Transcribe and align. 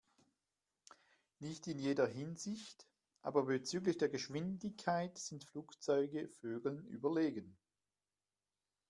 Nicht 1.37 1.67
in 1.67 1.77
jeder 1.77 2.07
Hinsicht, 2.07 2.87
aber 3.21 3.43
bezüglich 3.45 3.99
der 3.99 4.09
Geschwindigkeit 4.09 5.15
sind 5.19 5.43
Flugzeuge 5.43 6.27
Vögeln 6.27 6.87
überlegen. 6.87 7.55